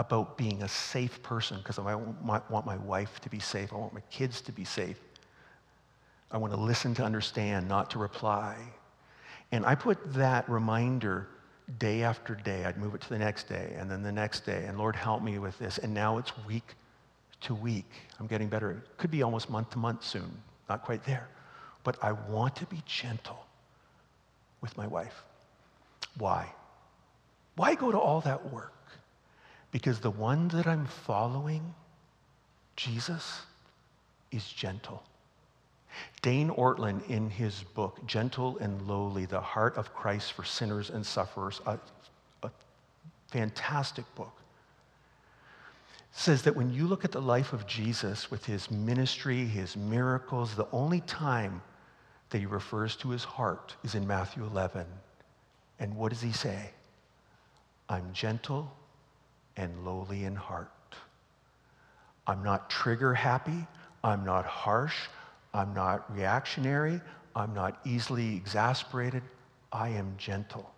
[0.00, 3.70] about being a safe person, because I want my wife to be safe.
[3.70, 4.98] I want my kids to be safe.
[6.30, 8.56] I want to listen to understand, not to reply.
[9.52, 11.28] And I put that reminder
[11.78, 12.64] day after day.
[12.64, 14.64] I'd move it to the next day and then the next day.
[14.66, 15.76] And Lord, help me with this.
[15.76, 16.76] And now it's week
[17.42, 17.90] to week.
[18.18, 18.70] I'm getting better.
[18.70, 20.30] It could be almost month to month soon.
[20.68, 21.28] Not quite there.
[21.84, 23.44] But I want to be gentle
[24.62, 25.24] with my wife.
[26.16, 26.50] Why?
[27.56, 28.72] Why go to all that work?
[29.70, 31.74] Because the one that I'm following,
[32.76, 33.42] Jesus,
[34.32, 35.02] is gentle.
[36.22, 41.04] Dane Ortlund, in his book, Gentle and Lowly The Heart of Christ for Sinners and
[41.04, 41.78] Sufferers, a,
[42.42, 42.50] a
[43.28, 44.32] fantastic book,
[46.12, 50.54] says that when you look at the life of Jesus with his ministry, his miracles,
[50.54, 51.62] the only time
[52.30, 54.86] that he refers to his heart is in Matthew 11.
[55.78, 56.70] And what does he say?
[57.88, 58.72] I'm gentle
[59.56, 60.70] and lowly in heart.
[62.26, 63.66] I'm not trigger happy.
[64.04, 64.96] I'm not harsh.
[65.52, 67.00] I'm not reactionary.
[67.34, 69.22] I'm not easily exasperated.
[69.72, 70.72] I am gentle.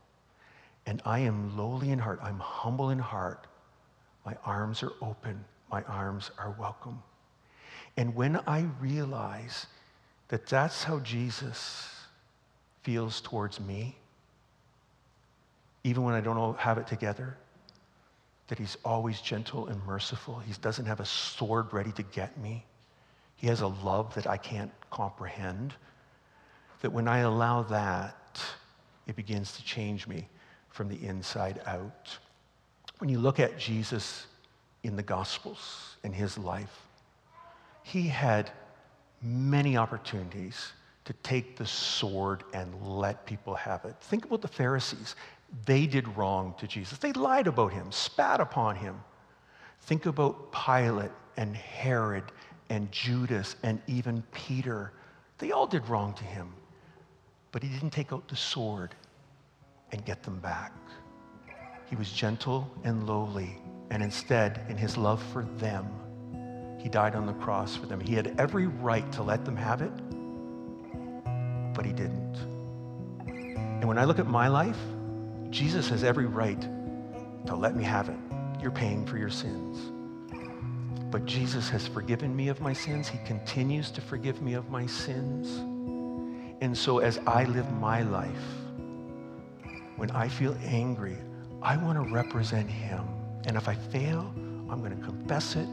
[0.86, 2.20] And I am lowly in heart.
[2.22, 3.46] I'm humble in heart.
[4.24, 5.44] My arms are open.
[5.70, 7.02] My arms are welcome.
[7.96, 9.66] And when I realize
[10.28, 11.88] that that's how Jesus
[12.82, 13.96] feels towards me,
[15.84, 17.36] even when I don't have it together,
[18.48, 20.38] that he's always gentle and merciful.
[20.40, 22.64] He doesn't have a sword ready to get me.
[23.36, 25.74] He has a love that I can't comprehend.
[26.80, 28.42] That when I allow that,
[29.06, 30.28] it begins to change me
[30.70, 32.18] from the inside out.
[32.98, 34.26] When you look at Jesus
[34.82, 36.82] in the Gospels, in his life,
[37.82, 38.50] he had
[39.22, 40.72] many opportunities
[41.04, 43.96] to take the sword and let people have it.
[44.00, 45.16] Think about the Pharisees.
[45.66, 46.98] They did wrong to Jesus.
[46.98, 49.00] They lied about him, spat upon him.
[49.82, 52.24] Think about Pilate and Herod
[52.70, 54.92] and Judas and even Peter.
[55.38, 56.52] They all did wrong to him.
[57.50, 58.94] But he didn't take out the sword
[59.92, 60.72] and get them back.
[61.90, 63.58] He was gentle and lowly.
[63.90, 65.86] And instead, in his love for them,
[66.78, 68.00] he died on the cross for them.
[68.00, 69.92] He had every right to let them have it,
[71.74, 72.36] but he didn't.
[73.26, 74.78] And when I look at my life,
[75.52, 76.60] Jesus has every right
[77.46, 78.16] to let me have it.
[78.62, 79.92] You're paying for your sins.
[81.10, 83.06] But Jesus has forgiven me of my sins.
[83.06, 85.58] He continues to forgive me of my sins.
[86.62, 88.30] And so as I live my life,
[89.96, 91.18] when I feel angry,
[91.60, 93.04] I want to represent him.
[93.44, 94.32] And if I fail,
[94.70, 95.68] I'm going to confess it.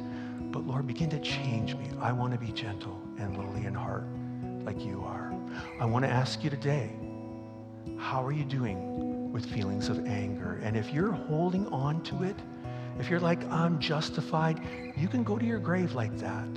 [0.52, 1.90] But Lord, begin to change me.
[2.02, 4.04] I want to be gentle and lowly in heart
[4.66, 5.34] like you are.
[5.80, 6.92] I want to ask you today,
[7.98, 10.60] how are you doing with feelings of anger?
[10.64, 12.36] And if you're holding on to it,
[13.00, 14.62] if you're like, I'm justified,
[14.98, 16.48] you can go to your grave like that,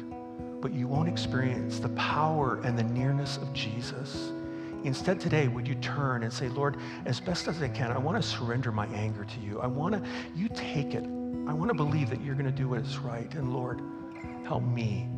[0.61, 4.33] but you won't experience the power and the nearness of Jesus.
[4.85, 8.21] Instead, today, would you turn and say, Lord, as best as I can, I want
[8.21, 9.61] to surrender my anger to you.
[9.61, 10.03] I want to,
[10.35, 11.05] you take it.
[11.05, 13.33] I want to believe that you're going to do what is right.
[13.35, 13.81] And Lord,
[14.45, 15.09] help me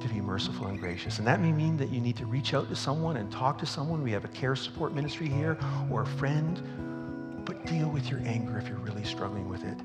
[0.00, 1.18] to be merciful and gracious.
[1.18, 3.66] And that may mean that you need to reach out to someone and talk to
[3.66, 4.02] someone.
[4.02, 5.58] We have a care support ministry here
[5.90, 7.44] or a friend.
[7.44, 9.78] But deal with your anger if you're really struggling with it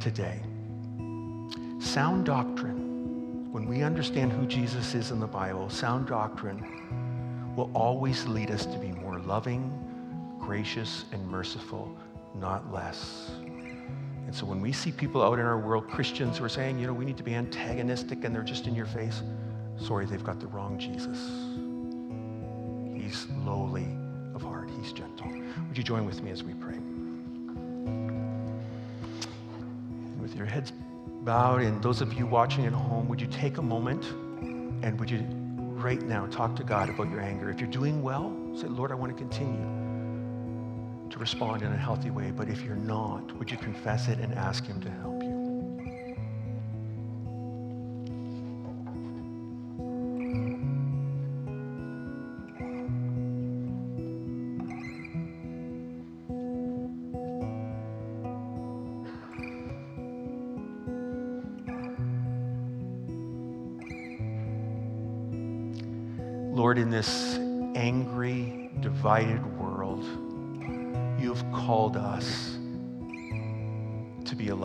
[0.00, 0.40] today.
[1.78, 8.26] Sound doctrine, when we understand who Jesus is in the Bible, sound doctrine will always
[8.26, 9.70] lead us to be more loving,
[10.40, 11.96] gracious, and merciful,
[12.34, 13.30] not less.
[14.26, 16.86] And so when we see people out in our world, Christians who are saying, you
[16.86, 19.22] know, we need to be antagonistic and they're just in your face,
[19.78, 21.18] sorry, they've got the wrong Jesus.
[22.94, 23.86] He's lowly
[24.34, 25.28] of heart, he's gentle.
[25.68, 26.78] Would you join with me as we pray?
[30.20, 30.72] With your heads
[31.22, 34.04] bowed, and those of you watching at home, would you take a moment
[34.82, 35.26] and would you
[35.76, 37.50] right now talk to God about your anger?
[37.50, 39.86] If you're doing well, say, Lord, I want to continue
[41.10, 42.30] to respond in a healthy way.
[42.30, 45.15] But if you're not, would you confess it and ask Him to help?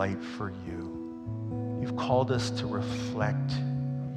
[0.02, 1.78] Light for you.
[1.80, 3.52] You've called us to reflect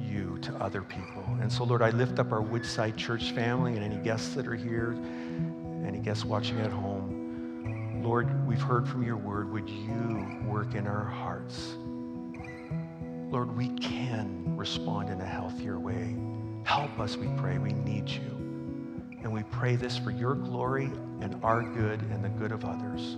[0.00, 1.24] you to other people.
[1.40, 4.56] And so, Lord, I lift up our Woodside Church family and any guests that are
[4.56, 4.96] here,
[5.86, 8.02] any guests watching at home.
[8.02, 9.48] Lord, we've heard from your word.
[9.52, 11.76] Would you work in our hearts?
[13.30, 16.16] Lord, we can respond in a healthier way.
[16.64, 17.58] Help us, we pray.
[17.58, 18.32] We need you.
[19.22, 23.16] And we pray this for your glory and our good and the good of others.